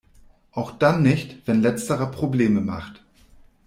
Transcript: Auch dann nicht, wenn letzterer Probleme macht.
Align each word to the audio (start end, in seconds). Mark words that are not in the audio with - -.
Auch 0.53 0.71
dann 0.71 1.03
nicht, 1.03 1.45
wenn 1.45 1.61
letzterer 1.61 2.09
Probleme 2.09 2.59
macht. 2.61 3.03